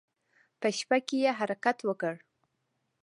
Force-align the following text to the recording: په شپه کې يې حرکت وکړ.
په 0.59 0.67
شپه 0.77 0.97
کې 1.07 1.17
يې 1.23 1.31
حرکت 1.39 1.77
وکړ. 1.83 2.15